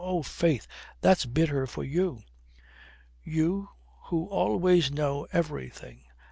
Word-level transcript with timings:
"Oh, 0.03 0.23
faith, 0.23 0.65
that's 1.01 1.27
bitter 1.27 1.67
for 1.67 1.83
you. 1.83 2.23
You 3.23 3.69
who 4.05 4.25
always 4.29 4.89
know 4.91 5.27
everything! 5.31 6.05